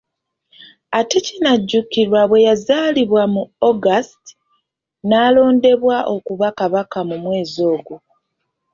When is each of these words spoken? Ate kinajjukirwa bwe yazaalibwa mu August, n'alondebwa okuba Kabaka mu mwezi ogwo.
Ate 0.99 1.17
kinajjukirwa 1.25 2.21
bwe 2.29 2.39
yazaalibwa 2.47 3.23
mu 3.33 3.43
August, 3.69 4.23
n'alondebwa 5.07 5.97
okuba 6.15 6.47
Kabaka 6.57 6.99
mu 7.09 7.15
mwezi 7.23 7.59
ogwo. 7.73 7.95